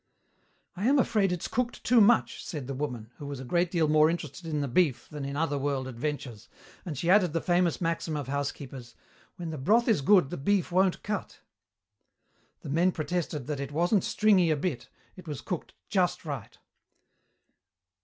[0.75, 3.87] "I am afraid it's cooked too much," said the woman, who was a great deal
[3.87, 6.49] more interested in the beef than in other world adventures,
[6.87, 8.95] and she added the famous maxim of housekeepers,
[9.35, 11.41] "When the broth is good the beef won't cut."
[12.61, 16.57] The men protested that it wasn't stringy a bit, it was cooked just right.